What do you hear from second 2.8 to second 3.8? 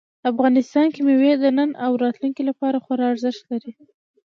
خورا ارزښت لري.